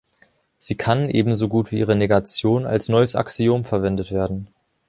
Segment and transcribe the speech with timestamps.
[0.57, 4.47] Sie kann, ebenso gut wie ihre Negation, als neues Axiom verwendet werden.